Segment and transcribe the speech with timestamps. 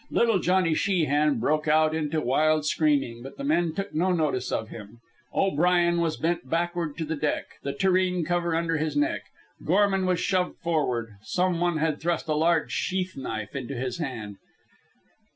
[0.09, 4.69] Little Johnny Sheehan broke out into wild screaming, but the men took no notice of
[4.69, 4.99] him.
[5.31, 9.21] O'Brien was bent backward to the deck, the tureen cover under his neck.
[9.63, 11.17] Gorman was shoved forward.
[11.21, 14.37] Some one had thrust a large sheath knife into his hand.